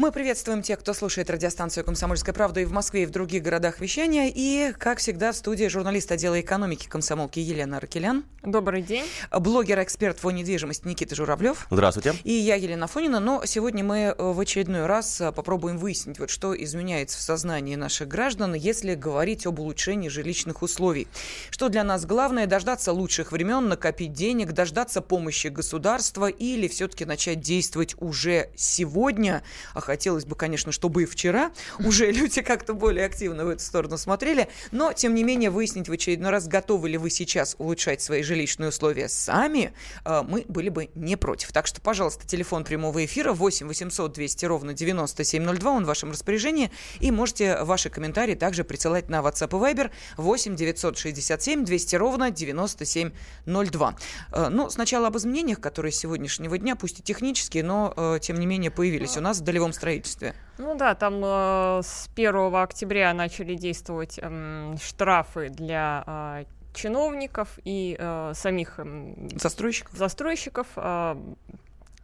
[0.00, 3.80] Мы приветствуем тех, кто слушает радиостанцию «Комсомольская правда» и в Москве, и в других городах
[3.80, 4.32] вещания.
[4.34, 8.24] И, как всегда, в студии журналист отдела экономики комсомолки Елена Аркелян.
[8.42, 9.04] Добрый день.
[9.30, 11.66] Блогер-эксперт по недвижимости Никита Журавлев.
[11.70, 12.14] Здравствуйте.
[12.24, 13.20] И я, Елена Фонина.
[13.20, 17.76] Но сегодня мы э, в очередной раз э, попробуем выяснить, вот что изменяется в сознании
[17.76, 21.08] наших граждан, если говорить об улучшении жилищных условий.
[21.50, 22.46] Что для нас главное?
[22.46, 29.42] Дождаться лучших времен, накопить денег, дождаться помощи государства или все-таки начать действовать уже сегодня,
[29.74, 33.98] а хотелось бы, конечно, чтобы и вчера уже люди как-то более активно в эту сторону
[33.98, 38.22] смотрели, но, тем не менее, выяснить в очередной раз, готовы ли вы сейчас улучшать свои
[38.22, 39.72] жилищные условия сами,
[40.04, 41.50] э, мы были бы не против.
[41.50, 46.70] Так что, пожалуйста, телефон прямого эфира 8 800 200 ровно 9702, он в вашем распоряжении,
[47.00, 53.96] и можете ваши комментарии также присылать на WhatsApp и Viber 8 967 200 ровно 9702.
[54.32, 58.38] Э, ну, сначала об изменениях, которые с сегодняшнего дня, пусть и технические, но, э, тем
[58.38, 60.34] не менее, появились у нас в долевом строительстве?
[60.58, 67.96] Ну да, там э, с 1 октября начали действовать э, штрафы для э, чиновников и
[67.98, 69.96] э, самих э, застройщиков.
[69.96, 71.16] застройщиков э,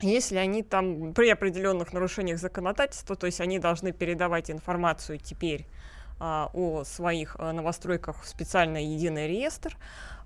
[0.00, 5.66] если они там при определенных нарушениях законодательства, то есть они должны передавать информацию теперь
[6.18, 9.76] а, о своих а, новостройках в специальный единый реестр.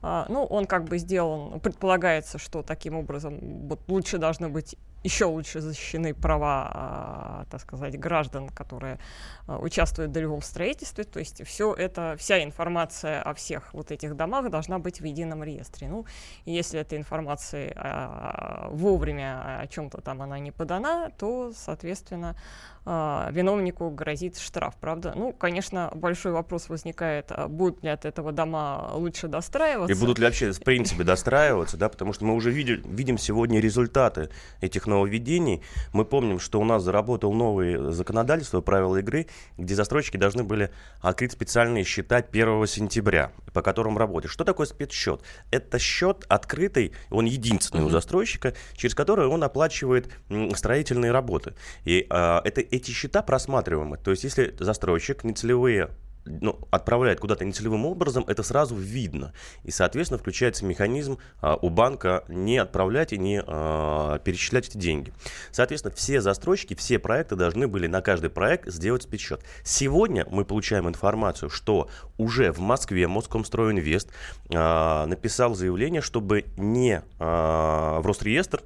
[0.03, 5.25] А, ну, он как бы сделан, предполагается, что таким образом вот, лучше должны быть еще
[5.25, 8.99] лучше защищены права, а, так сказать, граждан, которые
[9.47, 11.05] а, участвуют в долевом строительстве.
[11.05, 15.43] То есть все это, вся информация о всех вот этих домах должна быть в едином
[15.43, 15.89] реестре.
[15.89, 16.05] Ну,
[16.45, 22.37] если эта информация а, вовремя о чем-то там она не подана, то, соответственно,
[22.85, 25.13] виновнику грозит штраф, правда?
[25.15, 29.93] Ну, конечно, большой вопрос возникает, будут ли от этого дома лучше достраиваться.
[29.93, 33.61] И будут ли вообще, в принципе, достраиваться, да, потому что мы уже видим, видим сегодня
[33.61, 35.63] результаты этих нововведений.
[35.93, 39.27] Мы помним, что у нас заработал новое законодательство, правила игры,
[39.59, 44.31] где застройщики должны были открыть специальные счета 1 сентября, по которым работать.
[44.31, 45.23] Что такое спецсчет?
[45.51, 47.87] Это счет открытый, он единственный mm-hmm.
[47.87, 50.11] у застройщика, через который он оплачивает
[50.55, 51.55] строительные работы.
[51.85, 53.97] И э, это, эти счета просматриваемы.
[53.97, 55.91] То есть, если застройщик нецелевые
[56.25, 59.33] ну, отправляет куда-то нецелевым образом, это сразу видно.
[59.65, 65.13] И, соответственно, включается механизм а, у банка не отправлять и не а, перечислять эти деньги.
[65.51, 69.43] Соответственно, все застройщики, все проекты должны были на каждый проект сделать спецсчет.
[69.65, 74.11] Сегодня мы получаем информацию, что уже в Москве Москомстройинвест
[74.53, 78.63] а, написал заявление, чтобы не а, в Росреестр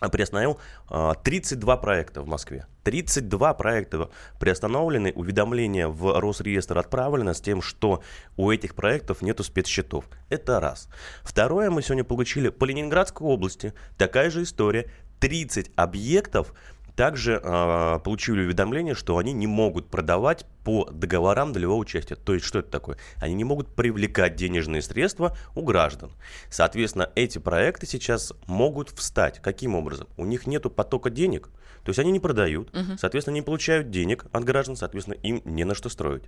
[0.00, 0.58] приостановил
[0.88, 2.66] 32 а, проекта в Москве.
[2.84, 8.02] 32 проекта приостановлены, уведомление в Росреестр отправлено с тем, что
[8.36, 10.04] у этих проектов нету спецсчетов.
[10.28, 10.88] Это раз.
[11.22, 14.90] Второе, мы сегодня получили по Ленинградской области такая же история.
[15.18, 16.52] 30 объектов
[16.96, 22.16] также э, получили уведомление, что они не могут продавать по договорам долевого участия.
[22.16, 22.96] То есть, что это такое?
[23.16, 26.10] Они не могут привлекать денежные средства у граждан.
[26.50, 29.40] Соответственно, эти проекты сейчас могут встать.
[29.40, 30.08] Каким образом?
[30.16, 31.50] У них нет потока денег,
[31.86, 32.98] то есть они не продают, угу.
[32.98, 36.24] соответственно, не получают денег от граждан, соответственно, им не на что строить.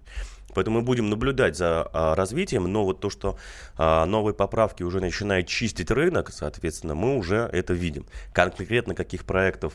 [0.55, 3.37] Поэтому мы будем наблюдать за а, развитием, но вот то, что
[3.77, 8.07] а, новые поправки уже начинают чистить рынок, соответственно, мы уже это видим.
[8.33, 9.75] Конкретно каких проектов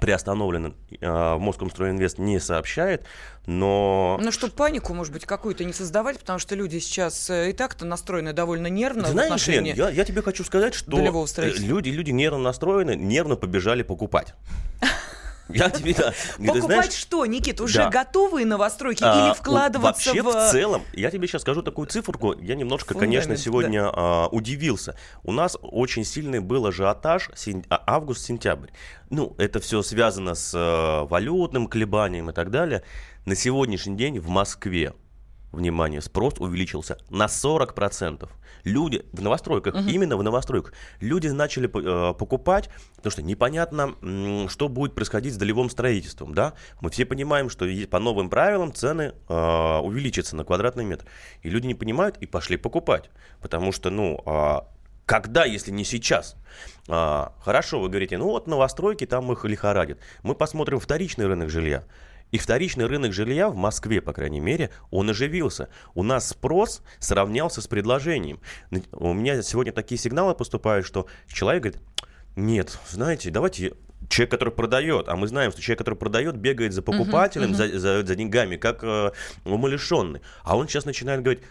[0.00, 3.04] приостановлен э, Москомстройинвест не сообщает,
[3.46, 4.18] но...
[4.20, 7.84] Ну, чтобы панику, может быть, какую-то не создавать, потому что люди сейчас э, и так-то
[7.84, 12.96] настроены довольно нервно Знаешь, Лен, я, я тебе хочу сказать, что люди, люди нервно настроены,
[12.96, 14.34] нервно побежали покупать.
[15.48, 16.12] Я тебе, да.
[16.38, 17.90] Покупать знаешь, что, Никит, уже да.
[17.90, 20.26] готовые новостройки а, или вкладываться вообще в...
[20.26, 23.92] в целом, я тебе сейчас скажу такую циферку, я немножко, Фундамент, конечно, сегодня да.
[23.94, 24.96] а, удивился.
[25.22, 27.66] У нас очень сильный был ажиотаж сентя...
[27.70, 28.70] А, август-сентябрь.
[29.10, 32.82] Ну, это все связано с а, валютным колебанием и так далее.
[33.26, 34.94] На сегодняшний день в Москве
[35.54, 38.28] внимание, спрос увеличился на 40%.
[38.64, 39.88] Люди в новостройках, угу.
[39.88, 43.94] именно в новостройках, люди начали э, покупать, потому что непонятно,
[44.48, 46.34] что будет происходить с долевым строительством.
[46.34, 46.54] Да?
[46.80, 51.06] Мы все понимаем, что по новым правилам цены э, увеличатся на квадратный метр.
[51.42, 53.10] И люди не понимают и пошли покупать.
[53.40, 54.60] Потому что, ну, э,
[55.06, 56.36] когда, если не сейчас?
[56.88, 59.98] А, хорошо, вы говорите, ну вот новостройки, там их лихорадит.
[60.22, 61.84] Мы посмотрим вторичный рынок жилья.
[62.34, 65.68] И вторичный рынок жилья в Москве, по крайней мере, он оживился.
[65.94, 68.40] У нас спрос сравнялся с предложением.
[68.90, 71.80] У меня сегодня такие сигналы поступают, что человек говорит,
[72.34, 73.74] нет, знаете, давайте
[74.08, 77.78] человек, который продает, а мы знаем, что человек, который продает, бегает за покупателем, uh-huh, uh-huh.
[77.78, 79.12] За, за, за деньгами, как э,
[79.44, 80.20] умалишенный.
[80.42, 81.44] А он сейчас начинает говорить,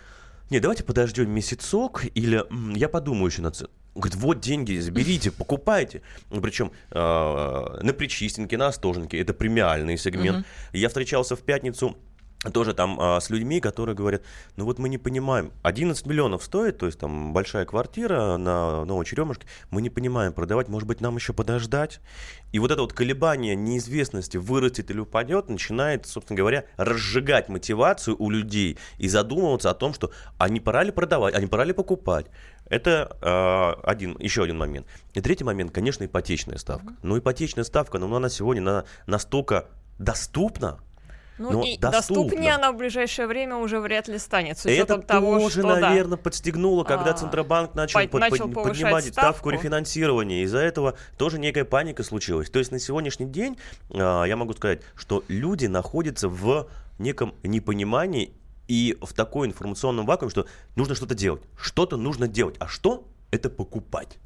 [0.50, 2.44] не, давайте подождем месяцок, или
[2.78, 3.70] я подумаю еще над...
[3.96, 6.02] Говорит, вот деньги, заберите, покупайте.
[6.32, 10.40] Ну, причем э, на Причистенке, на Остоженке, это премиальный сегмент.
[10.40, 10.78] Mm-hmm.
[10.78, 11.98] Я встречался в пятницу
[12.52, 14.24] тоже там а, с людьми, которые говорят,
[14.58, 19.06] ну вот мы не понимаем, 11 миллионов стоит, то есть там большая квартира на Новой
[19.06, 22.00] Черемушке, мы не понимаем, продавать, может быть, нам еще подождать.
[22.52, 28.30] И вот это вот колебание неизвестности, вырастет или упадет, начинает, собственно говоря, разжигать мотивацию у
[28.30, 31.74] людей и задумываться о том, что а не пора ли продавать, а не пора ли
[31.74, 32.28] покупать.
[32.70, 34.86] Это э, один, еще один момент.
[35.14, 36.94] И третий момент, конечно, ипотечная ставка.
[37.02, 39.68] Но ипотечная ставка, ну, она сегодня на, настолько
[39.98, 40.80] доступна,
[41.38, 44.58] ну но и доступнее она в ближайшее время уже вряд ли станет.
[44.58, 48.64] С Это того, тоже, что, наверное, да, подстегнуло, когда а, Центробанк начал, под, начал под,
[48.64, 49.22] поднимать ставку.
[49.22, 50.44] ставку рефинансирования.
[50.44, 52.50] Из-за этого тоже некая паника случилась.
[52.50, 53.58] То есть на сегодняшний день
[53.92, 56.70] а, я могу сказать, что люди находятся в
[57.00, 58.34] неком непонимании
[58.68, 60.46] и в такой информационном вакууме, что
[60.76, 61.42] нужно что-то делать.
[61.58, 62.56] Что-то нужно делать.
[62.60, 63.08] А что?
[63.32, 64.20] Это покупать.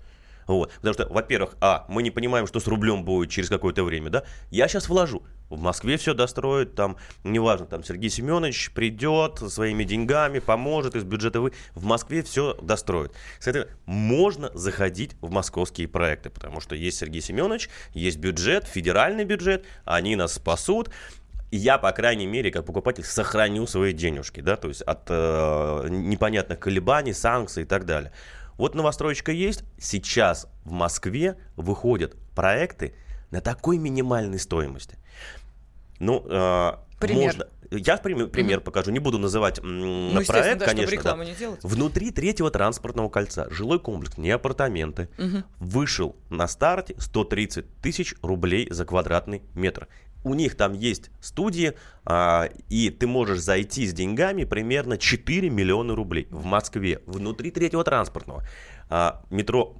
[0.47, 0.71] Вот.
[0.75, 4.23] Потому что, во-первых, а, мы не понимаем, что с рублем будет через какое-то время, да?
[4.49, 5.23] Я сейчас вложу.
[5.49, 11.41] В Москве все достроят, там, неважно, там Сергей Семенович придет своими деньгами, поможет из бюджета
[11.41, 11.53] вы.
[11.73, 13.13] В Москве все достроят.
[13.39, 19.65] Кстати, можно заходить в московские проекты, потому что есть Сергей Семенович, есть бюджет, федеральный бюджет,
[19.85, 20.89] они нас спасут
[21.49, 26.59] я, по крайней мере, как покупатель, сохраню свои денежки, да, то есть от э, непонятных
[26.59, 28.11] колебаний, санкций и так далее.
[28.57, 29.63] Вот новостроечка есть.
[29.79, 32.95] Сейчас в Москве выходят проекты
[33.31, 34.97] на такой минимальной стоимости.
[35.99, 37.23] Ну, э, пример.
[37.23, 37.47] можно.
[37.69, 38.63] Я пример, пример mm-hmm.
[38.63, 41.03] покажу, не буду называть м, ну, проект, да, конечно.
[41.03, 41.15] Да.
[41.17, 41.59] Не делать.
[41.63, 45.43] Внутри третьего транспортного кольца жилой комплекс, не апартаменты, mm-hmm.
[45.59, 49.87] вышел на старте 130 тысяч рублей за квадратный метр
[50.27, 51.73] у них там есть студии,
[52.05, 57.83] а, и ты можешь зайти с деньгами примерно 4 миллиона рублей в Москве, внутри третьего
[57.83, 58.43] транспортного.
[58.89, 59.77] А, метро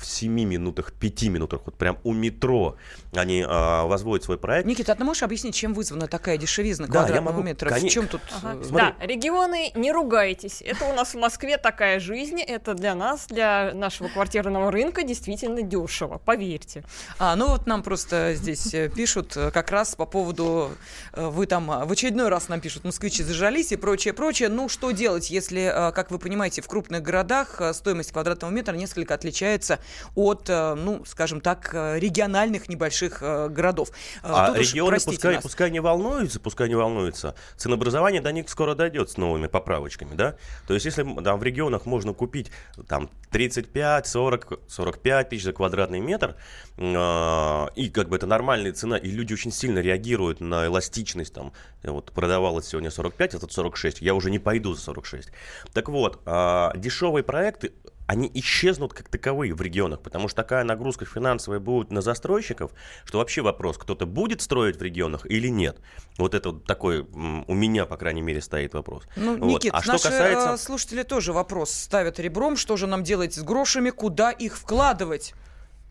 [0.00, 2.76] в 7 минутах, 5 минутах, вот прям у метро
[3.14, 4.66] они а, возводят свой проект.
[4.66, 7.68] Никита, а ты можешь объяснить, чем вызвана такая дешевизна да, квадратного я могу, метра?
[7.68, 7.80] Кон...
[7.80, 8.20] В чем тут?
[8.42, 8.58] Ага.
[8.60, 10.62] Э, да, регионы, не ругайтесь.
[10.62, 15.62] Это у нас в Москве такая жизнь, это для нас, для нашего квартирного рынка действительно
[15.62, 16.84] дешево, поверьте.
[17.18, 20.70] А, ну вот нам просто здесь э, пишут э, как раз по поводу,
[21.14, 24.48] вы там в очередной раз нам пишут, москвичи зажались и прочее, прочее.
[24.48, 29.78] Ну, что делать, если, как вы понимаете, в крупных городах стоимость квадратного метра несколько отличается
[30.14, 33.90] от, э, ну, скажем так, э, региональных небольших э, городов.
[34.22, 37.34] А Тут регионы уж, пускай, пускай не волнуются, пускай не волнуются.
[37.56, 40.36] Ценообразование до них скоро дойдет с новыми поправочками, да?
[40.66, 42.50] То есть если там в регионах можно купить
[42.88, 46.36] там 35, 40, 45 тысяч за квадратный метр,
[46.78, 51.52] и как бы это нормальная цена, и люди очень сильно реагируют на эластичность, там,
[51.82, 55.30] вот продавалось сегодня 45, а тут 46, я уже не пойду за 46.
[55.72, 57.72] Так вот, а, дешевые проекты,
[58.10, 62.72] они исчезнут как таковые в регионах, потому что такая нагрузка финансовая будет на застройщиков,
[63.04, 65.78] что вообще вопрос, кто-то будет строить в регионах или нет.
[66.18, 69.04] Вот это вот такой у меня, по крайней мере, стоит вопрос.
[69.14, 69.62] Ну, вот.
[69.62, 70.54] Никит, а что наши касается...
[70.54, 75.34] Э, слушатели тоже вопрос ставят ребром, что же нам делать с грошами, куда их вкладывать?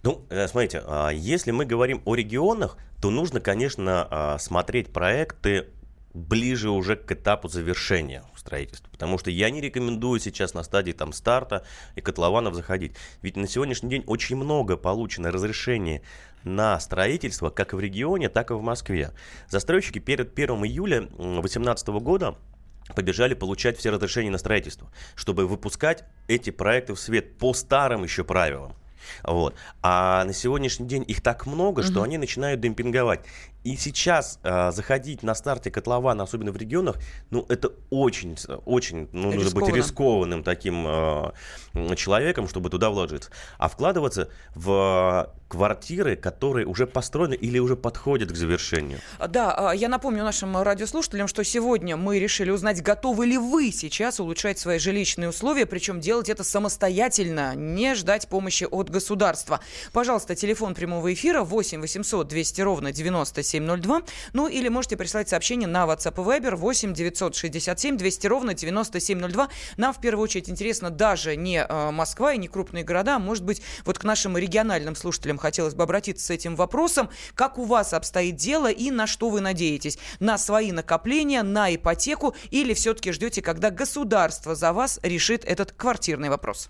[0.04, 5.68] Ну, э, смотрите, а, если мы говорим о регионах, то нужно, конечно, а, смотреть проекты
[6.13, 8.89] ближе уже к этапу завершения строительства.
[8.89, 11.63] Потому что я не рекомендую сейчас на стадии там, старта
[11.95, 12.93] и котлованов заходить.
[13.22, 16.01] Ведь на сегодняшний день очень много получено разрешений
[16.43, 19.12] на строительство как в регионе, так и в Москве.
[19.48, 22.36] Застройщики перед 1 июля 2018 года
[22.96, 28.24] побежали получать все разрешения на строительство, чтобы выпускать эти проекты в свет по старым еще
[28.24, 28.74] правилам.
[29.24, 29.55] Вот.
[29.81, 32.03] А на сегодняшний день их так много, что угу.
[32.03, 33.22] они начинают демпинговать.
[33.63, 36.98] И сейчас э, заходить на старте котлована, особенно в регионах,
[37.30, 43.32] ну, это очень, очень, ну, нужно быть рискованным таким э, человеком, чтобы туда вложиться.
[43.58, 49.00] А вкладываться в квартиры, которые уже построены или уже подходят к завершению.
[49.28, 54.20] Да, а, я напомню нашим радиослушателям, что сегодня мы решили узнать, готовы ли вы сейчас
[54.20, 59.60] улучшать свои жилищные условия, причем делать это самостоятельно, не ждать помощи от государства.
[59.92, 62.92] Пожалуйста, телефон прямого эфира 8 800 200 ровно
[63.51, 64.01] 9702.
[64.34, 69.50] Ну или можете прислать сообщение на WhatsApp и Viber 8 967 200 ровно 9702.
[69.77, 73.44] Нам в первую очередь интересно даже не э, Москва и не крупные города, а может
[73.44, 77.10] быть вот к нашим региональным слушателям хотелось бы обратиться с этим вопросом.
[77.36, 79.98] Как у вас обстоит дело и на что вы надеетесь?
[80.20, 86.29] На свои накопления, на ипотеку или все-таки ждете, когда государство за вас решит этот квартирный
[86.29, 86.70] вопрос?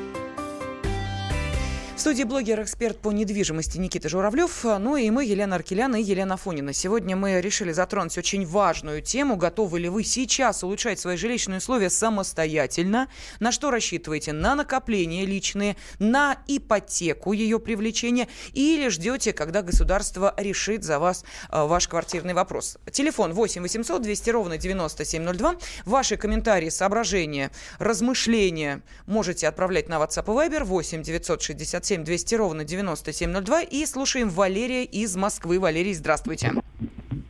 [1.95, 6.73] В студии блогер-эксперт по недвижимости Никита Журавлев, ну и мы, Елена Аркеляна и Елена Фонина.
[6.73, 9.35] Сегодня мы решили затронуть очень важную тему.
[9.35, 13.07] Готовы ли вы сейчас улучшать свои жилищные условия самостоятельно?
[13.39, 14.33] На что рассчитываете?
[14.33, 21.63] На накопления личные, на ипотеку ее привлечение или ждете, когда государство решит за вас э,
[21.63, 22.79] ваш квартирный вопрос?
[22.91, 25.55] Телефон 8 800 200 ровно 9702.
[25.85, 32.63] Ваши комментарии, соображения, размышления можете отправлять на WhatsApp и Viber 8 967 7 200 ровно
[32.63, 33.63] 9702.
[33.63, 35.59] И слушаем Валерия из Москвы.
[35.59, 36.53] Валерий, здравствуйте.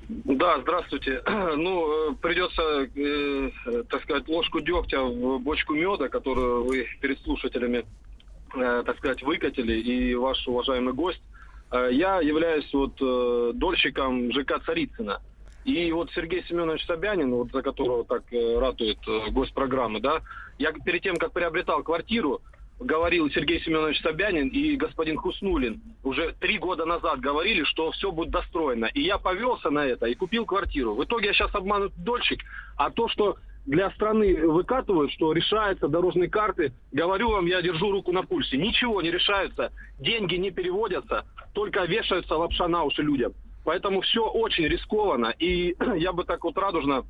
[0.07, 1.23] Да, здравствуйте.
[1.57, 7.85] Ну, э, придется, э, так сказать, ложку дегтя в бочку меда, которую вы перед слушателями,
[8.55, 11.23] э, так сказать, выкатили, и ваш уважаемый гость.
[11.71, 15.21] Э, я являюсь вот э, дольщиком ЖК Царицына.
[15.65, 20.21] И вот Сергей Семенович Собянин, вот за которого так э, ратует э, гость программы, да,
[20.59, 22.41] я перед тем, как приобретал квартиру,
[22.81, 28.31] говорил Сергей Семенович Собянин и господин Хуснулин уже три года назад говорили, что все будет
[28.31, 28.85] достроено.
[28.85, 30.95] И я повелся на это и купил квартиру.
[30.95, 32.41] В итоге я сейчас обманут дольщик,
[32.77, 38.11] а то, что для страны выкатывают, что решаются дорожные карты, говорю вам, я держу руку
[38.11, 38.57] на пульсе.
[38.57, 43.33] Ничего не решается, деньги не переводятся, только вешаются лапша на уши людям.
[43.63, 47.05] Поэтому все очень рискованно, и я бы так вот радужно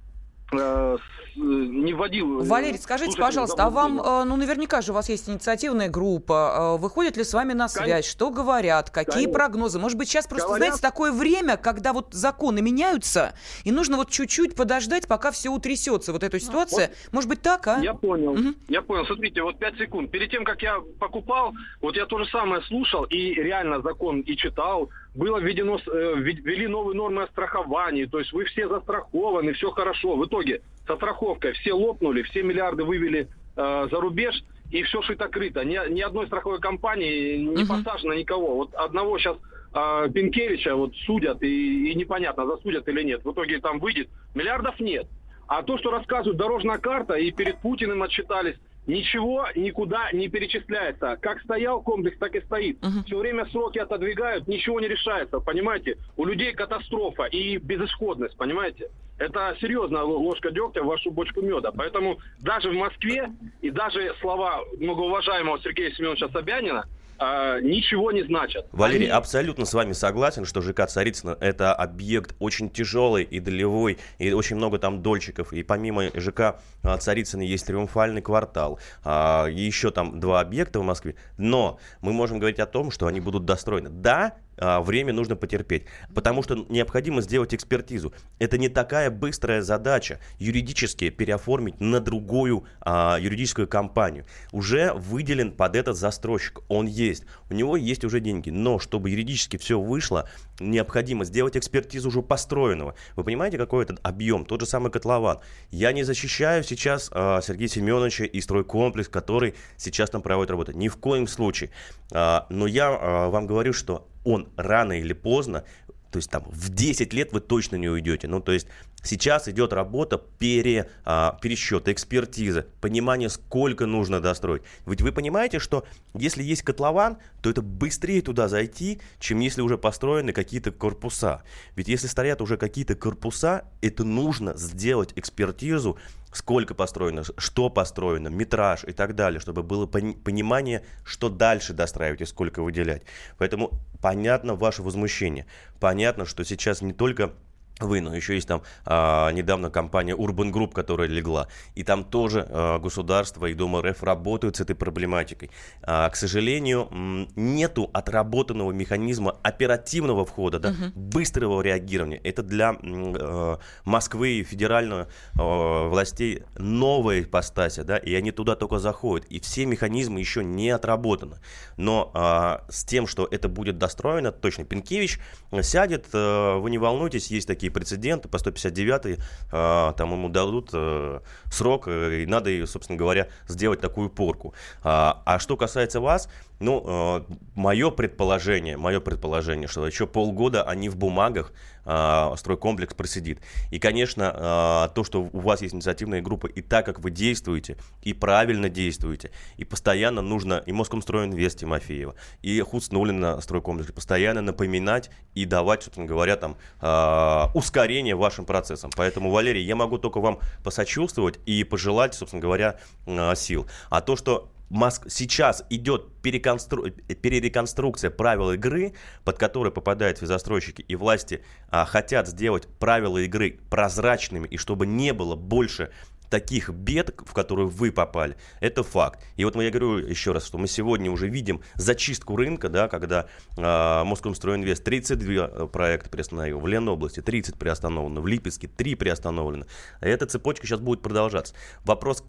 [1.36, 2.41] не вводил...
[2.41, 6.77] Э, Валерий, скажите, пожалуйста, а вам, э, ну, наверняка же у вас есть инициативная группа,
[6.77, 8.12] выходит ли с вами на связь, Конечно.
[8.12, 9.34] что говорят, какие Конечно.
[9.34, 9.79] прогнозы?
[9.79, 10.67] Может быть, сейчас просто, говорят...
[10.67, 16.12] знаете, такое время, когда вот законы меняются, и нужно вот чуть-чуть подождать, пока все утрясется,
[16.12, 16.88] вот эта ситуация.
[16.88, 17.13] Вот.
[17.13, 17.79] Может быть, так, а?
[17.79, 18.53] Я понял, угу.
[18.67, 19.05] я понял.
[19.05, 20.12] Смотрите, вот 5 секунд.
[20.12, 24.36] Перед тем, как я покупал, вот я то же самое слушал, и реально закон и
[24.36, 30.15] читал, было введено, ввели новые нормы о страховании, то есть вы все застрахованы, все хорошо.
[30.15, 35.63] В итоге со страховкой все лопнули, все миллиарды вывели э, за рубеж, и все шито-крыто.
[35.63, 37.84] Ни, ни одной страховой компании не uh-huh.
[37.84, 38.56] посажено никого.
[38.56, 39.38] Вот одного сейчас
[39.74, 43.24] э, Пинкевича вот судят, и, и непонятно, засудят или нет.
[43.25, 44.10] В итоге там выйдет.
[44.34, 45.08] Миллиардов нет.
[45.48, 48.56] А то, что рассказывают дорожная карта, и перед Путиным отчитались,
[48.88, 51.17] Ничего никуда не перечисляется.
[51.21, 52.79] Как стоял комплекс, так и стоит.
[52.79, 53.03] Uh-huh.
[53.05, 55.97] Все время сроки отодвигают, ничего не решается, понимаете?
[56.17, 58.89] У людей катастрофа и безысходность, понимаете?
[59.19, 61.71] Это серьезная ложка дегтя в вашу бочку меда.
[61.71, 63.29] Поэтому даже в Москве
[63.61, 66.85] и даже слова многоуважаемого Сергея Семеновича Собянина–
[67.23, 68.65] а, ничего не значат.
[68.71, 69.15] Валерий, Они...
[69.15, 74.55] абсолютно с вами согласен, что ЖК Царицына это объект очень тяжелый и долевой, и очень
[74.55, 75.53] много там дольщиков.
[75.53, 81.15] И помимо ЖК а, Царицына есть Триумфальный квартал, а, еще там два объекта в Москве.
[81.37, 83.89] Но мы можем говорить о том, что они будут достроены.
[83.89, 85.86] Да, время нужно потерпеть.
[86.13, 88.13] Потому что необходимо сделать экспертизу.
[88.39, 94.25] Это не такая быстрая задача юридически переоформить на другую а, юридическую компанию.
[94.51, 96.62] Уже выделен под этот застройщик.
[96.68, 97.24] Он есть.
[97.50, 98.50] У него есть уже деньги.
[98.50, 102.96] Но чтобы юридически все вышло, необходимо сделать экспертизу уже построенного.
[103.15, 104.46] Вы понимаете, какой этот объем?
[104.46, 105.39] Тот же самый котлован.
[105.70, 110.72] Я не защищаю сейчас а, Сергея Семеновича и стройкомплекс, который сейчас там проводит работу.
[110.72, 111.72] Ни в коем случае.
[112.12, 115.63] А, но я а, вам говорю, что он рано или поздно,
[116.11, 118.27] то есть там в 10 лет вы точно не уйдете.
[118.27, 118.67] Ну, то есть
[119.03, 124.63] сейчас идет работа пере, а, пересчета, экспертизы, понимание, сколько нужно достроить.
[124.86, 129.77] Ведь вы понимаете, что если есть котлован, то это быстрее туда зайти, чем если уже
[129.77, 131.43] построены какие-то корпуса.
[131.75, 135.98] Ведь если стоят уже какие-то корпуса, это нужно сделать экспертизу,
[136.31, 142.25] сколько построено, что построено, метраж и так далее, чтобы было понимание, что дальше достраивать и
[142.25, 143.03] сколько выделять.
[143.38, 145.46] Поэтому понятно ваше возмущение.
[145.79, 147.34] Понятно, что сейчас не только
[147.83, 152.47] вы, но еще есть там а, недавно компания Urban Group, которая легла, и там тоже
[152.50, 155.51] а, государство и Дом РФ работают с этой проблематикой.
[155.83, 156.89] А, к сожалению,
[157.35, 160.91] нету отработанного механизма оперативного входа, да, угу.
[160.95, 162.21] быстрого реагирования.
[162.23, 165.07] Это для а, Москвы и федеральных
[165.39, 170.69] а, властей новая ипостася, да, и они туда только заходят, и все механизмы еще не
[170.69, 171.38] отработаны.
[171.77, 175.19] Но а, с тем, что это будет достроено, точно Пинкевич
[175.61, 179.19] сядет, а, вы не волнуйтесь, есть такие прецеденты, по 159
[179.51, 184.53] а, там ему дадут а, срок, и надо, собственно говоря, сделать такую порку.
[184.83, 186.29] А, а что касается вас,
[186.62, 191.51] ну, э, мое предположение, мое предположение, что еще полгода они в бумагах,
[191.86, 193.39] э, стройкомплекс просидит.
[193.72, 197.77] И, конечно, э, то, что у вас есть инициативная группа, и так, как вы действуете,
[198.03, 205.46] и правильно действуете, и постоянно нужно и Москомстройинвест Тимофеева, и Худснулина стройкомплекс постоянно напоминать и
[205.46, 208.91] давать, собственно говоря, там, э, ускорение вашим процессам.
[208.96, 212.77] Поэтому, Валерий, я могу только вам посочувствовать и пожелать, собственно говоря,
[213.08, 213.68] э, сил.
[213.89, 215.07] А то, что Моск...
[215.09, 216.89] сейчас идет переконстру...
[216.89, 218.93] перереконструкция правил игры,
[219.25, 225.11] под которые попадают застройщики и власти а, хотят сделать правила игры прозрачными и чтобы не
[225.11, 225.91] было больше
[226.29, 229.21] таких бед, в которые вы попали, это факт.
[229.35, 233.27] И вот я говорю еще раз, что мы сегодня уже видим зачистку рынка, да, когда
[233.57, 239.65] э, Москомстройинвест 32 э, проекта приостановил, в Ленобласти 30 приостановлено, в Липецке 3 приостановлено.
[239.99, 241.53] Эта цепочка сейчас будет продолжаться.
[241.83, 242.23] Вопрос,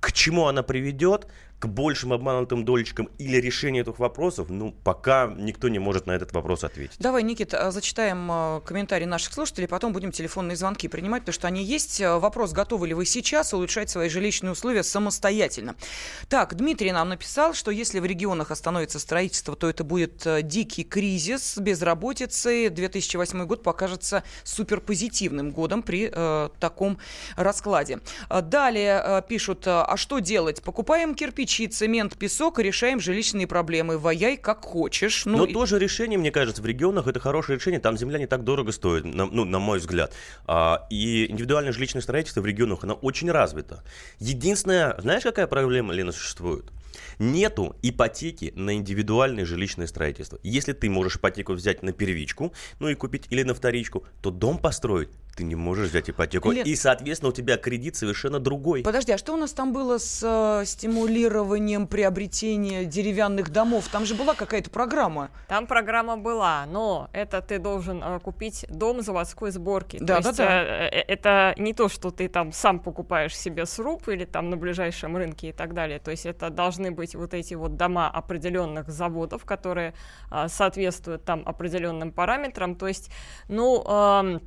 [0.00, 1.28] к чему она приведет,
[1.62, 6.32] к большим обманутым долечкам или решение этих вопросов, ну, пока никто не может на этот
[6.32, 6.96] вопрос ответить.
[6.98, 11.62] Давай, Никита, зачитаем э, комментарии наших слушателей, потом будем телефонные звонки принимать, потому что они
[11.62, 12.00] есть.
[12.00, 15.76] Э, вопрос, готовы ли вы сейчас улучшать свои жилищные условия самостоятельно?
[16.28, 20.82] Так, Дмитрий нам написал, что если в регионах остановится строительство, то это будет э, дикий
[20.82, 22.70] кризис, безработицы.
[22.70, 26.98] 2008 год покажется суперпозитивным годом при э, таком
[27.36, 28.00] раскладе.
[28.28, 30.60] Далее э, пишут, а что делать?
[30.60, 33.98] Покупаем кирпич кирпичи, цемент, песок и решаем жилищные проблемы.
[33.98, 35.26] Ваяй как хочешь.
[35.26, 35.52] Ну, Но и...
[35.52, 37.80] тоже решение, мне кажется, в регионах это хорошее решение.
[37.80, 40.14] Там земля не так дорого стоит, на, ну, на мой взгляд.
[40.46, 43.82] А, и индивидуальное жилищное строительство в регионах, оно очень развито.
[44.18, 46.64] Единственное, знаешь, какая проблема, Лена, существует?
[47.18, 50.38] Нету ипотеки на индивидуальное жилищное строительство.
[50.42, 54.58] Если ты можешь ипотеку взять на первичку, ну и купить или на вторичку, то дом
[54.58, 56.50] построить ты не можешь взять ипотеку.
[56.50, 56.66] Лет...
[56.66, 58.82] И, соответственно, у тебя кредит совершенно другой.
[58.82, 63.88] Подожди, а что у нас там было с э, стимулированием приобретения деревянных домов?
[63.90, 65.30] Там же была какая-то программа.
[65.48, 69.98] Там программа была, но это ты должен э, купить дом заводской сборки.
[70.00, 70.62] Да, то да, есть, да.
[70.62, 74.56] Э, э, это не то, что ты там сам покупаешь себе сруб или там на
[74.56, 75.98] ближайшем рынке и так далее.
[75.98, 79.94] То есть это должны быть вот эти вот дома определенных заводов, которые
[80.30, 82.74] э, соответствуют там определенным параметрам.
[82.74, 83.10] То есть,
[83.48, 83.82] ну...
[83.86, 84.40] Э,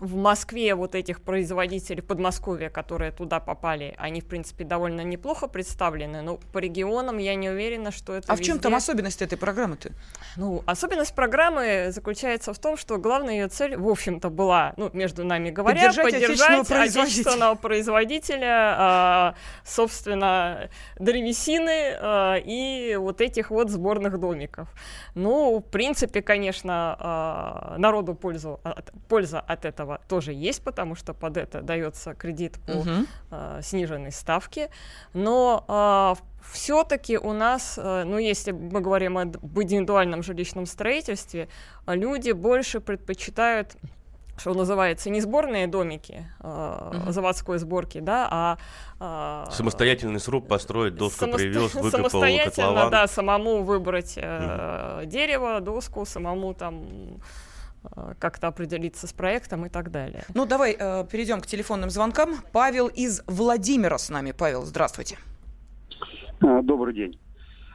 [0.00, 6.22] в Москве вот этих производителей Подмосковья, которые туда попали, они, в принципе, довольно неплохо представлены,
[6.22, 8.44] но по регионам я не уверена, что это А везде...
[8.44, 9.92] в чем там особенность этой программы-то?
[10.36, 15.24] Ну, особенность программы заключается в том, что главная ее цель, в общем-то, была, ну, между
[15.24, 23.70] нами говоря, поддержать, поддержать отечественного, отечественного производителя, э, собственно, древесины э, и вот этих вот
[23.70, 24.68] сборных домиков.
[25.14, 28.60] Ну, в принципе, конечно, э, народу пользу,
[29.08, 32.90] польза от этого этого тоже есть, потому что под это дается кредит по угу.
[33.30, 34.70] э, сниженной ставке.
[35.14, 36.16] Но э, а,
[36.52, 41.48] все-таки у нас, э, ну, если мы говорим об индивидуальном жилищном строительстве,
[41.86, 43.76] люди больше предпочитают
[44.38, 48.28] что называется, не сборные домики э, uh заводской сборки, да,
[49.00, 49.46] а...
[49.48, 51.38] Э, Самостоятельный сруб построить, доску самосто...
[51.38, 52.90] привез, выкопал Самостоятельно, котлован.
[52.90, 57.18] да, самому выбрать э, uh дерево, доску, самому там
[58.18, 60.24] как-то определиться с проектом и так далее.
[60.34, 62.36] Ну, давай э, перейдем к телефонным звонкам.
[62.52, 64.32] Павел из Владимира с нами.
[64.32, 65.18] Павел, здравствуйте.
[66.40, 67.18] Э, добрый день.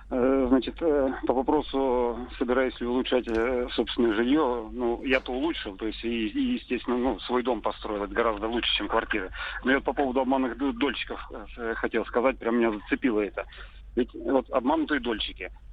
[0.09, 3.25] Э, значит, по вопросу, собираюсь ли улучшать
[3.73, 8.13] собственное жилье, ну, я-то улучшил, то есть, и, и, естественно, ну, свой дом построил, это
[8.13, 9.29] гораздо лучше, чем квартира.
[9.63, 11.19] Но я по поводу обманных дольщиков
[11.75, 13.45] хотел сказать, прям меня зацепило это.
[13.95, 15.70] Ведь вот обманутые дольщики– Э,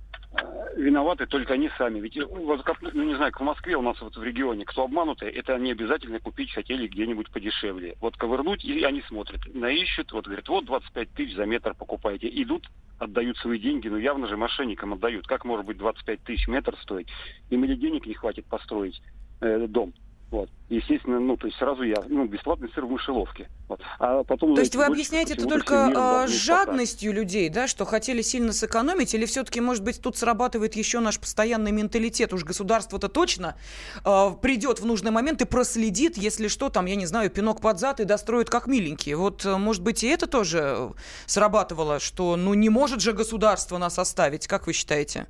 [0.77, 2.01] виноваты только они сами.
[2.01, 2.19] Ведь,
[2.65, 5.55] как, ну, не знаю, как в Москве у нас вот в регионе, кто обманутый, это
[5.55, 7.97] они обязательно купить хотели где-нибудь подешевле.
[8.01, 12.29] Вот ковырнуть, и они смотрят, наищут, вот говорят, вот 25 тысяч за метр покупаете.
[12.29, 12.67] Идут,
[12.99, 15.27] отдают свои деньги, ну явно же мошенникам отдают.
[15.27, 17.09] Как может быть 25 тысяч метр стоить?
[17.51, 19.01] Им или денег не хватит построить
[19.41, 19.93] э, дом.
[20.31, 20.51] Вот.
[20.69, 23.49] Естественно, ну, то есть сразу я, ну, бесплатный сыр в мышеловке.
[23.69, 23.81] Вот.
[23.99, 28.53] А потом, то есть вы объясняете это только э, жадностью людей, да, что хотели сильно
[28.53, 33.57] сэкономить, или все-таки, может быть, тут срабатывает еще наш постоянный менталитет, уж государство-то точно
[34.05, 37.79] э, придет в нужный момент и проследит, если что, там, я не знаю, пинок под
[37.79, 39.17] зад и достроит как миленькие.
[39.17, 40.93] Вот, э, может быть, и это тоже
[41.25, 45.27] срабатывало, что, ну, не может же государство нас оставить, как вы считаете?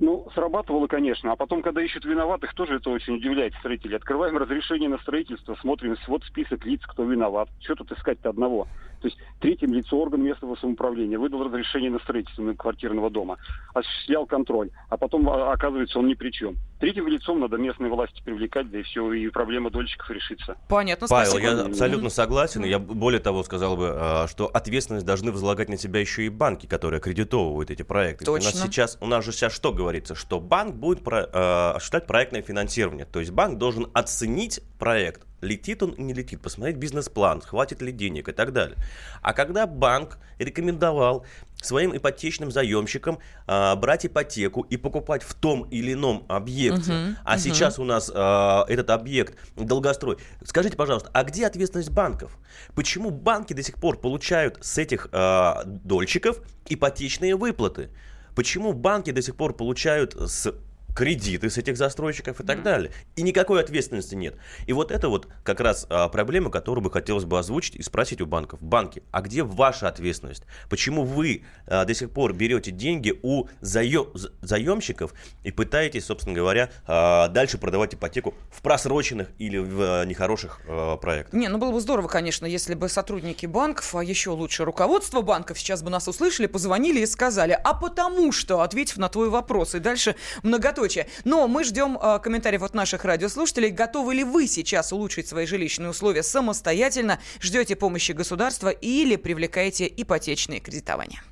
[0.00, 1.30] Ну, срабатывало, конечно.
[1.30, 3.96] А потом, когда ищут виноватых, тоже это очень удивляет строители.
[3.96, 7.50] Открываем разрешение на строительство, смотрим, вот список лиц, кто виноват.
[7.60, 8.66] Что тут искать-то одного?
[9.00, 13.38] То есть третьим лицо орган местного самоуправления выдал разрешение на строительство квартирного дома,
[13.72, 16.56] осуществлял контроль, а потом а, оказывается он ни при чем.
[16.78, 20.56] Третьим лицом надо местные власти привлекать, да и все, и проблема дольщиков решится.
[20.68, 21.50] Понятно, Павел, спасибо.
[21.50, 22.64] я абсолютно согласен.
[22.64, 26.66] Я более того сказал бы, а, что ответственность должны возлагать на себя еще и банки,
[26.66, 28.30] которые аккредитовывают эти проекты.
[28.30, 28.60] У нас Точно.
[28.60, 33.06] сейчас, у нас же сейчас что говорится, что банк будет про- э, осуществлять проектное финансирование.
[33.06, 37.92] То есть банк должен оценить проект, летит он и не летит, посмотреть бизнес-план, хватит ли
[37.92, 38.76] денег и так далее.
[39.22, 41.24] А когда банк рекомендовал
[41.62, 47.32] своим ипотечным заемщикам а, брать ипотеку и покупать в том или ином объекте, Мгм, а
[47.32, 47.40] мгм.
[47.40, 50.16] сейчас у нас а, этот объект долгострой.
[50.44, 52.38] Скажите, пожалуйста, а где ответственность банков?
[52.74, 57.90] Почему банки до сих пор получают с этих а, дольщиков ипотечные выплаты?
[58.34, 60.54] Почему банки до сих пор получают с
[60.94, 62.92] кредиты с этих застройщиков и так далее.
[63.16, 64.36] И никакой ответственности нет.
[64.66, 68.20] И вот это вот как раз а, проблема, которую бы хотелось бы озвучить и спросить
[68.20, 68.60] у банков.
[68.62, 70.44] Банки, а где ваша ответственность?
[70.68, 74.08] Почему вы а, до сих пор берете деньги у заем,
[74.40, 80.60] заемщиков и пытаетесь, собственно говоря, а, дальше продавать ипотеку в просроченных или в а, нехороших
[80.66, 81.34] а, проектах?
[81.34, 85.58] Не, ну было бы здорово, конечно, если бы сотрудники банков, а еще лучше руководство банков
[85.58, 89.78] сейчас бы нас услышали, позвонили и сказали, а потому что, ответив на твой вопрос, и
[89.78, 90.79] дальше многоточие.
[91.24, 93.70] Но мы ждем э, комментариев от наших радиослушателей.
[93.70, 97.20] Готовы ли вы сейчас улучшить свои жилищные условия самостоятельно?
[97.40, 101.22] Ждете помощи государства или привлекаете ипотечные кредитования?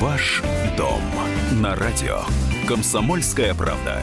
[0.00, 0.42] Ваш
[0.78, 1.02] дом
[1.60, 2.22] на радио.
[2.66, 4.02] Комсомольская правда.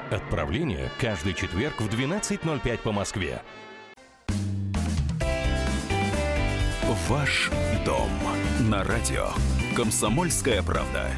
[0.11, 3.41] Отправление каждый четверг в 12.05 по Москве.
[7.07, 7.49] Ваш
[7.85, 8.09] дом
[8.59, 9.29] на радио.
[9.73, 11.11] Комсомольская правда.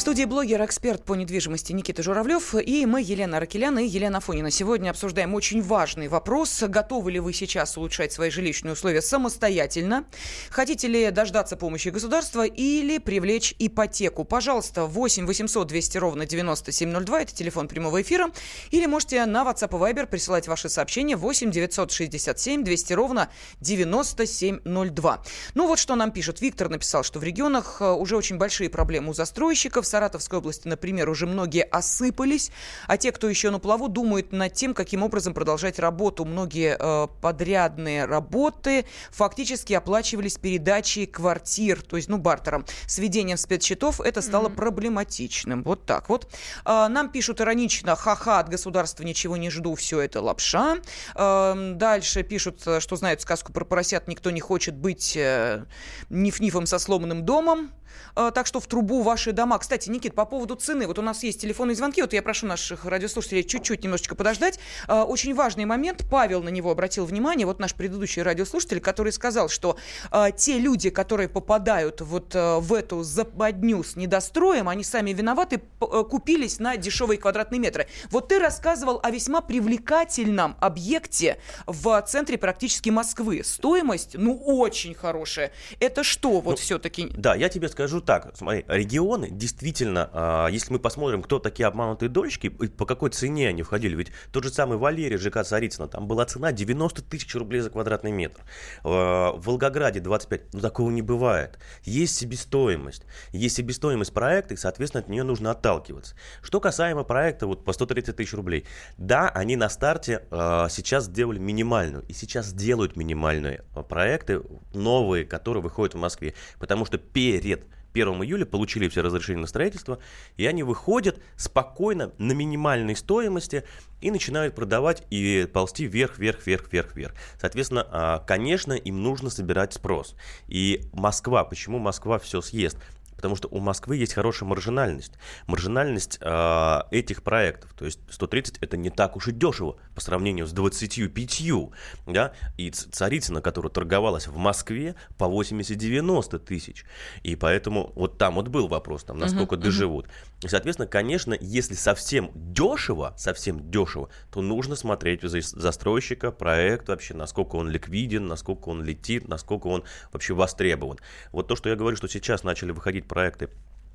[0.00, 4.50] В студии блогер-эксперт по недвижимости Никита Журавлев и мы, Елена Аркелян и Елена Фонина.
[4.50, 6.62] Сегодня обсуждаем очень важный вопрос.
[6.66, 10.06] Готовы ли вы сейчас улучшать свои жилищные условия самостоятельно?
[10.48, 14.24] Хотите ли дождаться помощи государства или привлечь ипотеку?
[14.24, 18.30] Пожалуйста, 8 800 200 ровно 9702, это телефон прямого эфира.
[18.70, 23.28] Или можете на WhatsApp и Viber присылать ваши сообщения 8 967 200 ровно
[23.60, 25.22] 9702.
[25.52, 26.40] Ну вот что нам пишут.
[26.40, 29.89] Виктор написал, что в регионах э, уже очень большие проблемы у застройщиков.
[29.90, 32.50] Саратовской области, например, уже многие осыпались,
[32.86, 36.24] а те, кто еще на плаву, думают над тем, каким образом продолжать работу.
[36.24, 42.64] Многие э, подрядные работы фактически оплачивались передачей квартир, то есть, ну, бартером.
[42.86, 45.62] С введением спецсчетов это стало проблематичным.
[45.62, 46.30] Вот так вот.
[46.64, 50.78] А, нам пишут иронично, ха-ха, от государства ничего не жду, все это лапша.
[51.14, 55.64] Эм, Дальше пишут, э, что знают сказку про поросят, никто не хочет быть э,
[56.10, 57.70] ниф-нифом со сломанным домом.
[58.16, 59.58] Э, Так что в трубу ваши дома.
[59.58, 60.86] Кстати, Никит, по поводу цены.
[60.86, 62.02] Вот у нас есть телефонные звонки.
[62.02, 64.58] Вот я прошу наших радиослушателей чуть-чуть немножечко подождать.
[64.88, 66.04] Э, Очень важный момент.
[66.10, 67.46] Павел на него обратил внимание.
[67.46, 69.76] Вот наш предыдущий радиослушатель, который сказал, что
[70.10, 75.60] э, те люди, которые попадают вот э, в эту западню с недостроем, они сами виноваты,
[75.80, 77.86] э, купились на дешевые квадратные метры.
[78.10, 83.42] Вот ты рассказывал о весьма привлекательном объекте в центре практически Москвы.
[83.44, 85.52] Стоимость, ну, очень хорошая.
[85.78, 87.08] Это что вот все-таки?
[87.16, 88.32] Да, я тебе скажу так.
[88.36, 89.69] Смотри, регионы действительно,
[90.12, 93.94] а, если мы посмотрим, кто такие обманутые дольщики, по какой цене они входили.
[93.96, 98.12] Ведь тот же самый Валерий ЖК Царицына, там была цена 90 тысяч рублей за квадратный
[98.12, 98.42] метр.
[98.84, 100.54] А, В Волгограде 25.
[100.54, 101.58] Ну, такого не бывает.
[101.84, 103.04] Есть себестоимость.
[103.32, 106.14] Есть себестоимость проекта, и, соответственно, от нее нужно отталкиваться.
[106.42, 108.64] Что касаемо проекта вот по 130 тысяч рублей.
[108.98, 112.04] Да, они на старте а, сейчас сделали минимальную.
[112.08, 114.42] И сейчас делают минимальные проекты,
[114.74, 116.34] новые, которые выходят в Москве.
[116.58, 119.98] Потому что перед 1 июля получили все разрешения на строительство,
[120.36, 123.64] и они выходят спокойно на минимальной стоимости
[124.00, 127.14] и начинают продавать и ползти вверх, вверх, вверх, вверх, вверх.
[127.40, 130.14] Соответственно, а, конечно, им нужно собирать спрос.
[130.48, 132.78] И Москва, почему Москва все съест?
[133.20, 135.12] Потому что у Москвы есть хорошая маржинальность.
[135.46, 140.46] Маржинальность э, этих проектов, то есть 130 это не так уж и дешево по сравнению
[140.46, 141.70] с 25,
[142.06, 146.86] да, и Царицына, которая торговалась в Москве по 80-90 тысяч,
[147.22, 150.06] и поэтому вот там вот был вопрос, там, насколько uh-huh, доживут.
[150.06, 150.46] Uh-huh.
[150.46, 157.12] И, соответственно, конечно, если совсем дешево, совсем дешево, то нужно смотреть за застройщика, проект вообще,
[157.12, 160.98] насколько он ликвиден, насколько он летит, насколько он вообще востребован.
[161.32, 163.50] Вот то, что я говорю, что сейчас начали выходить проекты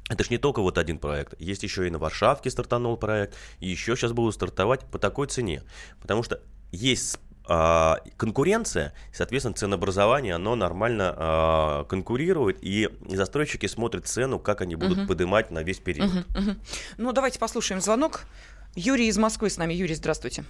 [0.10, 1.34] это ж не только вот один проект.
[1.40, 3.36] Есть еще и на Варшавке стартанул проект.
[3.60, 5.64] И еще сейчас будут стартовать по такой цене.
[6.00, 14.38] Потому что есть а, конкуренция, соответственно, ценообразование, оно нормально а, конкурирует, и застройщики смотрят цену,
[14.38, 15.08] как они будут uh-huh.
[15.08, 16.12] поднимать на весь период.
[16.12, 16.58] Uh-huh, uh-huh.
[16.98, 18.26] Ну, давайте послушаем звонок.
[18.76, 19.74] Юрий из Москвы с нами.
[19.74, 20.44] Юрий, здравствуйте.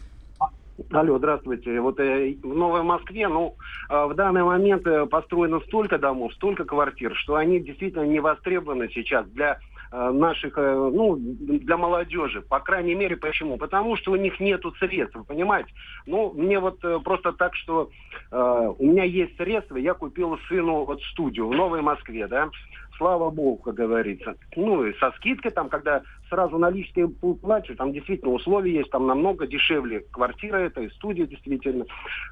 [0.92, 1.80] Алло, здравствуйте.
[1.80, 3.56] Вот э, в Новой Москве, ну,
[3.90, 8.90] э, в данный момент э, построено столько домов, столько квартир, что они действительно не востребованы
[8.90, 9.60] сейчас для
[9.98, 12.42] Э, наших, э, ну, для молодежи.
[12.42, 13.58] По крайней мере, почему?
[13.58, 15.70] Потому что у них нету средств, понимаете?
[16.06, 17.90] Ну, мне вот просто так, что
[18.30, 22.50] э, у меня есть средства, я купил сыну вот студию в Новой Москве, да,
[22.98, 24.36] слава богу, как говорится.
[24.56, 29.48] Ну, и со скидкой там, когда сразу наличные плачу, там действительно условия есть, там намного
[29.48, 31.86] дешевле квартира это и студия действительно.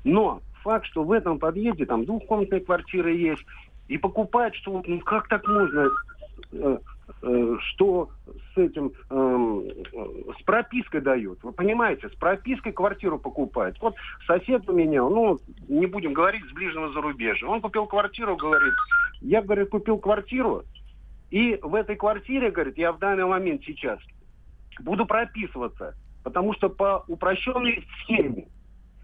[0.04, 3.44] Но факт, что в этом подъезде там двухкомнатные квартиры есть,
[3.88, 5.90] и покупать, что ну как так можно?
[7.22, 8.10] Э, что
[8.54, 9.84] с этим, э,
[10.40, 11.44] с пропиской дают.
[11.44, 13.78] Вы понимаете, с пропиской квартиру покупают.
[13.82, 17.48] Вот сосед у меня, ну, не будем говорить, с ближнего зарубежья.
[17.48, 18.74] Он купил квартиру, говорит,
[19.22, 20.64] я, говорит, купил квартиру,
[21.30, 24.00] и в этой квартире, говорит, я в данный момент сейчас
[24.80, 28.48] буду прописываться, потому что по упрощенной схеме.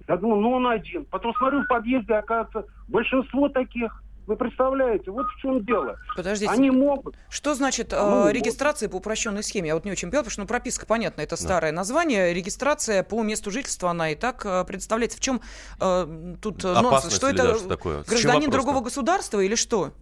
[0.07, 1.05] Я думаю, ну он один.
[1.05, 4.03] Потом смотрю в подъезде, оказывается, большинство таких.
[4.29, 5.97] Вы представляете, вот в чем дело.
[6.15, 6.51] Подождите.
[6.51, 7.15] Они могут.
[7.31, 9.69] Что значит э, регистрация по упрощенной схеме?
[9.69, 11.77] Я вот не очень понял, потому что ну, прописка, понятно, это старое да.
[11.77, 12.31] название.
[12.31, 15.17] Регистрация по месту жительства, она и так э, представляется.
[15.17, 15.41] В чем
[15.81, 17.15] э, тут э, нонсенс?
[17.15, 18.03] Что это что такое?
[18.03, 19.93] гражданин другого государства или что?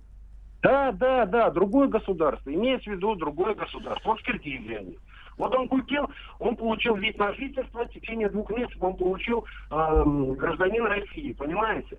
[0.62, 2.54] Да, да, да, другое государство.
[2.54, 4.10] Имеется в виду другое государство.
[4.10, 5.00] Вот в Киргизии
[5.38, 6.10] Вот он купил,
[6.40, 10.04] он получил вид на жительство, в течение двух месяцев он получил э,
[10.36, 11.98] гражданин России, понимаете?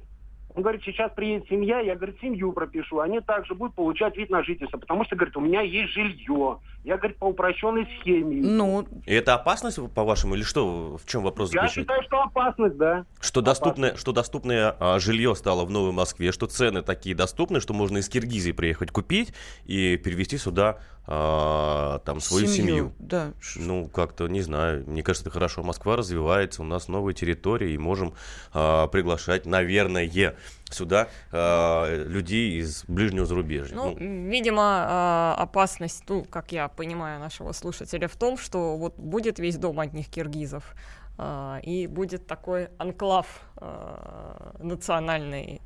[0.58, 2.98] Он говорит, сейчас приедет семья, я, говорит, семью пропишу.
[2.98, 6.58] Они также будут получать вид на жительство, потому что, говорит, у меня есть жилье.
[6.82, 8.42] Я, говорит, по упрощенной схеме.
[8.42, 10.96] Ну, и это опасность, по-вашему, или что?
[10.96, 13.04] В чем вопрос Я считаю, что опасность, да.
[13.20, 17.72] Что доступное, что доступное а, жилье стало в Новой Москве, что цены такие доступны, что
[17.72, 19.32] можно из Киргизии приехать купить
[19.64, 20.78] и перевести сюда
[21.10, 22.68] а, там свою семью.
[22.68, 22.92] семью.
[22.98, 23.32] Да.
[23.56, 25.62] Ну, как-то, не знаю, мне кажется, это хорошо.
[25.62, 28.12] Москва развивается, у нас новые территории, и можем
[28.52, 30.34] а, приглашать, наверное,
[30.70, 33.74] сюда а, людей из ближнего зарубежья.
[33.74, 34.28] Ну, ну.
[34.28, 39.56] видимо, а, опасность, ну, как я понимаю нашего слушателя, в том, что вот будет весь
[39.56, 40.74] дом одних киргизов,
[41.16, 45.62] а, и будет такой анклав а, национальный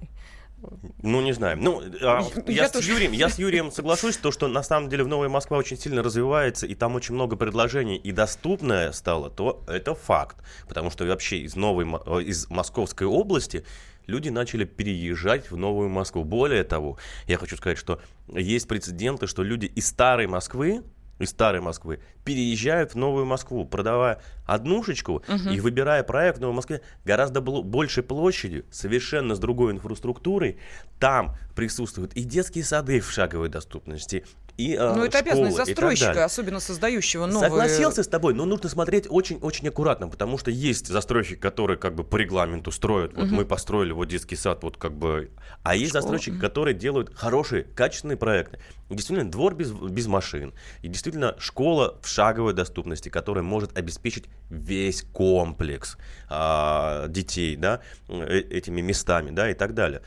[1.02, 1.58] ну, не знаю.
[1.60, 5.04] Ну, а, я, я, с Юрием, я с Юрием соглашусь, то, что на самом деле
[5.04, 9.64] в Новая Москва очень сильно развивается, и там очень много предложений, и доступное стало, то
[9.66, 10.36] это факт.
[10.68, 13.64] Потому что вообще из, новой, э, из Московской области
[14.06, 16.24] люди начали переезжать в Новую Москву.
[16.24, 20.82] Более того, я хочу сказать, что есть прецеденты, что люди из старой Москвы,
[21.22, 25.50] из старой Москвы переезжают в Новую Москву, продавая однушечку угу.
[25.50, 30.58] и выбирая проект в Новой Москве гораздо большей площадью, совершенно с другой инфраструктурой.
[30.98, 34.24] Там присутствуют и детские сады в шаговой доступности,
[34.56, 37.50] и э, Ну, это обязанность застройщика, особенно создающего новые...
[37.50, 42.04] Согласился с тобой, но нужно смотреть очень-очень аккуратно, потому что есть застройщик, который как бы
[42.04, 43.34] по регламенту строит, вот угу.
[43.34, 45.30] мы построили вот детский сад, вот как бы...
[45.62, 46.02] А есть Школа.
[46.02, 46.40] застройщики, угу.
[46.40, 48.58] которые делают хорошие, качественные проекты.
[48.90, 54.26] И действительно, двор без, без машин, и действительно школа в шаговой доступности, которая может обеспечить
[54.50, 55.96] весь комплекс
[56.28, 60.02] а, детей, да, э, этими местами, да, и так далее.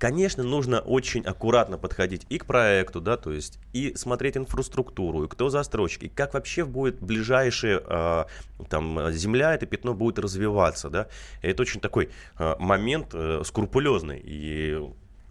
[0.00, 5.28] Конечно, нужно очень аккуратно подходить и к проекту, да, то есть и смотреть инфраструктуру, и
[5.28, 8.24] кто застройщик, и как вообще будет ближайшая э,
[8.70, 11.08] там земля, это пятно будет развиваться, да.
[11.42, 12.08] Это очень такой
[12.38, 14.80] э, момент э, скрупулезный, и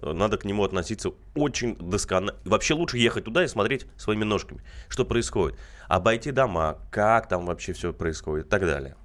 [0.04, 2.40] надо к нему относиться очень досконально.
[2.46, 5.58] Вообще лучше ехать туда и смотреть своими ножками, что происходит.
[5.88, 8.96] Обойти дома, как там вообще все происходит и так далее.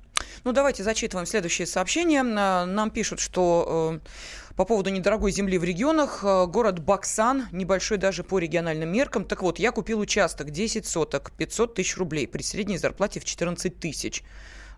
[0.43, 2.23] Ну, давайте зачитываем следующее сообщение.
[2.23, 8.25] Нам пишут, что э, по поводу недорогой земли в регионах, э, город Баксан, небольшой даже
[8.25, 9.25] по региональным меркам.
[9.25, 13.79] Так вот, я купил участок 10 соток, 500 тысяч рублей при средней зарплате в 14
[13.79, 14.23] тысяч.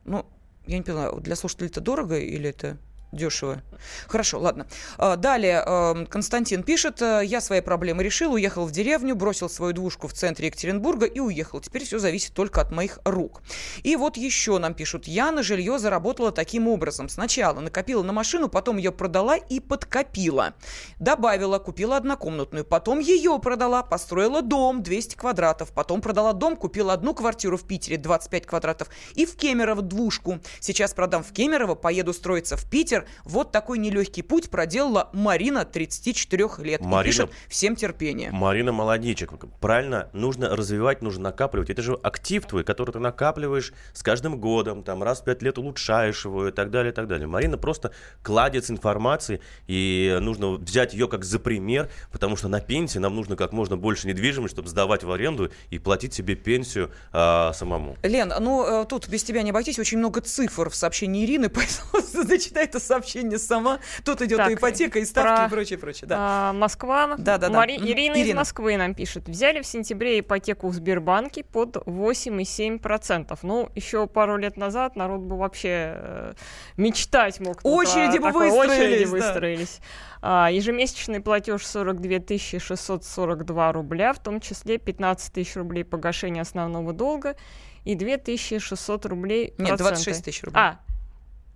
[0.05, 0.27] Ну,
[0.67, 2.79] я не поняла, для слушателей это дорого или это
[3.13, 3.63] Дешево.
[4.09, 4.67] Хорошо, ладно.
[4.99, 9.73] А, далее эм, Константин пишет, «Э, я свои проблемы решил, уехал в деревню, бросил свою
[9.73, 11.61] двушку в центре Екатеринбурга и уехал.
[11.61, 13.43] Теперь все зависит только от моих рук.
[13.85, 17.09] И вот еще нам пишут, я на жилье заработала таким образом.
[17.09, 20.55] Сначала накопила на машину, потом ее продала и подкопила.
[20.99, 27.15] Добавила, купила однокомнатную, потом ее продала, построила дом 200 квадратов, потом продала дом, купила одну
[27.15, 30.41] квартиру в Питере 25 квадратов и в Кемерово двушку.
[30.61, 32.96] Сейчас продам в Кемерово, поеду строиться в Питер.
[33.25, 36.81] Вот такой нелегкий путь проделала Марина, 34 лет.
[36.81, 38.31] Марина- И пишет, всем терпения.
[38.33, 39.33] Марина молодечек.
[39.61, 41.71] Правильно, нужно развивать, нужно накапливать.
[41.71, 45.59] Это же актив твой, который ты накапливаешь с каждым годом, там раз в пять лет
[45.59, 47.27] улучшаешь его и так далее, и так далее.
[47.27, 52.99] Марина просто кладец информации, и нужно взять ее как за пример, потому что на пенсии
[52.99, 57.53] нам нужно как можно больше недвижимости, чтобы сдавать в аренду и платить себе пенсию а,
[57.53, 57.97] самому.
[58.03, 62.03] Лен, ну э, тут без тебя не обойтись, очень много цифр в сообщении Ирины, поэтому
[62.27, 63.79] зачитай это сообщение сама.
[64.05, 66.09] Тут идет Так, и ипотека, и ставки, про- и прочее, прочее.
[66.09, 66.17] Да.
[66.19, 67.15] А, Москва.
[67.19, 67.57] Да, да, да.
[67.57, 67.87] Мари- Мгм.
[67.87, 68.41] Ирина, из Ирина.
[68.41, 69.29] Москвы нам пишет.
[69.29, 73.39] Взяли в сентябре ипотеку в Сбербанке под 8,7%.
[73.43, 76.33] Ну, еще пару лет назад народ бы вообще э,
[76.77, 77.61] мечтать мог.
[77.63, 79.11] Очереди бы выстроились, очереди да.
[79.11, 79.81] выстроились.
[80.23, 87.37] А, ежемесячный платеж 42 642 рубля, в том числе 15 тысяч рублей погашения основного долга
[87.85, 89.83] и 2600 рублей Нет, проценты.
[89.85, 90.61] 26 тысяч рублей.
[90.61, 90.81] А,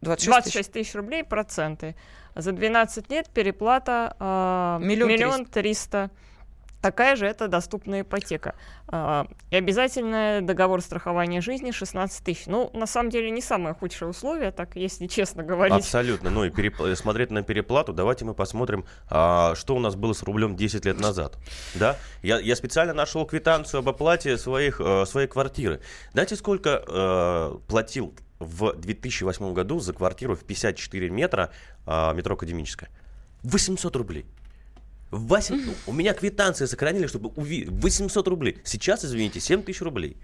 [0.01, 0.53] 26 тысяч.
[0.53, 1.95] 26 тысяч рублей проценты.
[2.35, 6.11] За 12 лет переплата а, Миллион триста.
[6.81, 8.55] Такая же это доступная ипотека.
[8.89, 12.47] А, И обязательный договор страхования жизни 16 тысяч.
[12.47, 15.77] Ну, на самом деле, не самое худшее условие, так если честно говорить.
[15.77, 16.31] Абсолютно.
[16.31, 20.23] Ну и перепла- смотреть на переплату, давайте мы посмотрим, а, что у нас было с
[20.23, 21.37] рублем 10 лет назад.
[21.75, 21.97] Да?
[22.23, 25.81] Я, я специально нашел квитанцию об оплате своих, э, своей квартиры.
[26.13, 31.51] Знаете, сколько э, платил в 2008 году за квартиру в 54 метра
[31.87, 32.91] а, метро Академическое?
[33.43, 34.27] 800 рублей.
[35.11, 37.69] Вася, ну, у меня квитанции сохранили, чтобы увидеть.
[37.71, 38.59] 800 рублей.
[38.65, 40.17] Сейчас, извините, 7 тысяч рублей.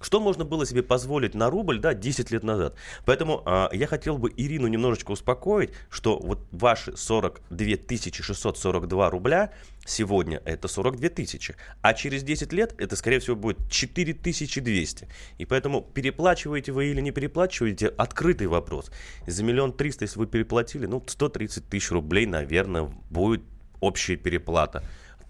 [0.00, 2.74] Что можно было себе позволить на рубль, да, 10 лет назад.
[3.04, 7.66] Поэтому а, я хотел бы Ирину немножечко успокоить, что вот ваши 42
[8.12, 9.52] 642 рубля
[9.86, 15.08] сегодня это 42 тысячи, а через 10 лет это, скорее всего, будет 4200.
[15.38, 18.90] И поэтому переплачиваете вы или не переплачиваете, открытый вопрос.
[19.26, 23.42] За миллион триста, если вы переплатили, ну, 130 тысяч рублей, наверное, будет
[23.80, 24.82] общая переплата.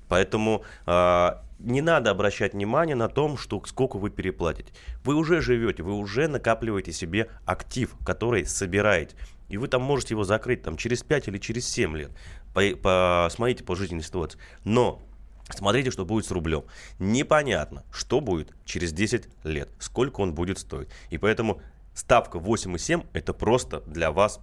[0.08, 4.72] Поэтому а, не надо обращать внимание на том, что сколько вы переплатите.
[5.04, 9.16] Вы уже живете, вы уже накапливаете себе актив, который собираете.
[9.48, 12.10] И вы там можете его закрыть там, через 5 или через 7 лет.
[12.54, 14.38] По, посмотрите по жизненной ситуации.
[14.64, 15.02] Но
[15.50, 16.64] Смотрите, что будет с рублем.
[16.98, 20.88] Непонятно, что будет через 10 лет, сколько он будет стоить.
[21.10, 21.62] И поэтому
[21.94, 24.40] ставка 8,7 это просто для вас,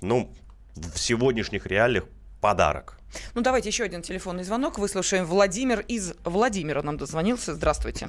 [0.00, 0.32] ну,
[0.74, 2.06] в сегодняшних реалиях
[2.40, 2.98] подарок.
[3.34, 4.78] Ну, давайте еще один телефонный звонок.
[4.78, 7.54] Выслушаем Владимир из Владимира нам дозвонился.
[7.54, 8.08] Здравствуйте.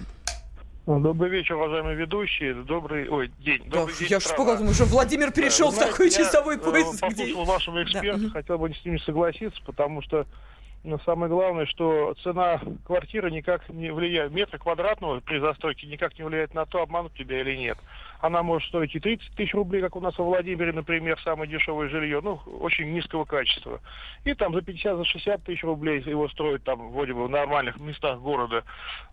[0.85, 2.55] Добрый вечер, уважаемые ведущие.
[2.55, 3.61] Добрый, ой, день.
[3.67, 4.35] Да, Добрый день, я же страна.
[4.35, 6.99] испугался, думаю, что Владимир перешел Да, в такой знаете, часовой я, э, пояс, где...
[6.99, 8.31] послушал вашего эксперта, мгм.
[8.31, 10.25] хотел бы с ним согласиться, потому что
[10.83, 16.25] ну, самое главное, что цена квартиры никак не влияет, метра квадратного при застройке никак не
[16.25, 17.77] влияет на то, обманут тебя или нет.
[18.19, 21.87] Она может стоить и 30 тысяч рублей, как у нас во Владимире, например, самое дешевое
[21.87, 23.79] жилье, ну, очень низкого качества.
[24.25, 27.79] И там за 50, за 60 тысяч рублей его строят там, вроде бы, в нормальных
[27.79, 28.63] местах города.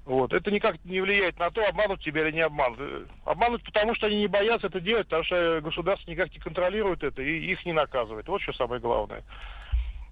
[0.05, 0.33] Вот.
[0.33, 2.79] Это никак не влияет на то, обманут тебя или не обманут.
[3.25, 7.23] Обманут, потому что они не боятся это делать, потому что государство никак не контролирует это
[7.23, 8.27] и их не наказывает.
[8.27, 9.23] Вот что самое главное.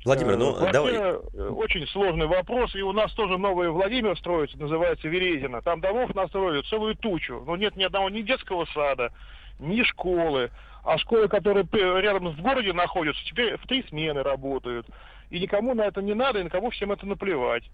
[0.05, 0.93] Владимир, ну Э, давай.
[0.95, 2.75] э, Очень сложный вопрос.
[2.75, 5.63] И у нас тоже новый Владимир строится, называется Верезина.
[5.63, 7.43] Там домов настроили целую тучу.
[7.47, 9.13] Но нет ни одного ни детского сада,
[9.59, 10.51] ни школы.
[10.85, 14.87] А школы, которые рядом в городе находятся, теперь в три смены работают.
[15.31, 17.65] И никому на это не надо, и никому всем это наплевать.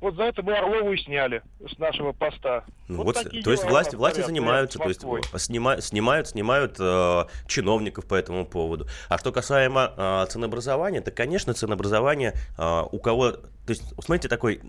[0.00, 2.64] Вот за это мы Орлову и сняли с нашего поста.
[2.88, 5.02] Ну, вот, такие то есть власти, власти занимаются, то есть
[5.36, 8.86] снимают, снимают, снимают э, чиновников по этому поводу.
[9.08, 13.32] А что касаемо э, ценообразования, то, конечно, ценообразование э, у кого...
[13.32, 14.62] То есть, смотрите, такой...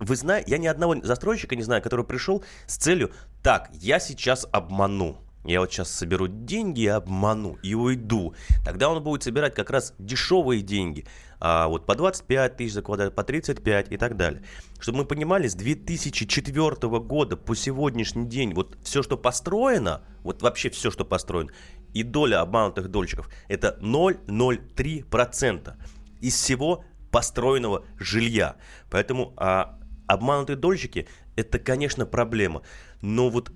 [0.00, 4.48] Вы знаете, я ни одного застройщика не знаю, который пришел с целью, так, я сейчас
[4.50, 5.16] обману.
[5.44, 8.34] Я вот сейчас соберу деньги обману, и уйду.
[8.64, 11.04] Тогда он будет собирать как раз дешевые деньги.
[11.40, 14.44] А вот по 25 тысяч за квадрат, по 35 и так далее.
[14.78, 20.70] Чтобы мы понимали, с 2004 года по сегодняшний день вот все, что построено, вот вообще
[20.70, 21.50] все, что построено,
[21.92, 25.74] и доля обманутых дольщиков, это 0,03%
[26.20, 28.56] из всего построенного жилья.
[28.90, 32.62] Поэтому а, обманутые дольщики– это, конечно, проблема.
[33.00, 33.50] Но вот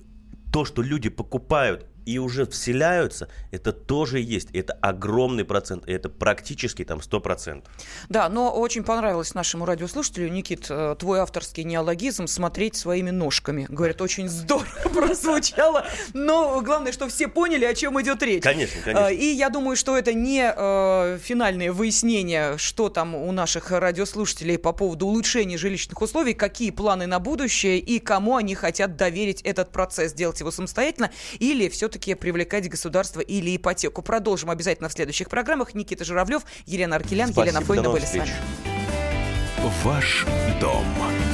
[0.53, 4.49] то, что люди покупают и уже вселяются, это тоже есть.
[4.53, 7.65] Это огромный процент, и это практически там 100%.
[8.09, 13.67] Да, но очень понравилось нашему радиослушателю, Никит, э, твой авторский неологизм «смотреть своими ножками».
[13.69, 15.85] Говорят, очень здорово прозвучало,
[16.15, 18.43] но главное, что все поняли, о чем идет речь.
[18.43, 19.09] Конечно, конечно.
[19.09, 24.59] Э, и я думаю, что это не э, финальное выяснение, что там у наших радиослушателей
[24.59, 29.73] по поводу улучшения жилищных условий, какие планы на будущее и кому они хотят доверить этот
[29.73, 34.03] процесс, делать его самостоятельно или все-таки все-таки привлекать государство или ипотеку.
[34.03, 35.75] Продолжим обязательно в следующих программах.
[35.75, 38.23] Никита Журавлев, Елена Аркелян, Спасибо, Елена Фойна были встреч.
[38.23, 39.73] с вами.
[39.83, 40.27] Ваш
[40.61, 40.85] дом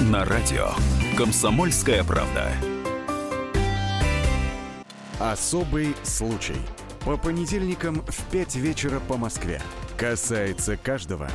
[0.03, 0.71] на радио.
[1.19, 2.53] Комсомольская правда.
[5.19, 6.57] Особый случай.
[7.05, 9.61] По понедельникам в 5 вечера по Москве.
[9.97, 11.29] Касается каждого.